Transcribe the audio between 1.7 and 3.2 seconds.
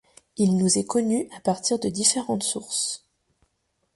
de différentes sources.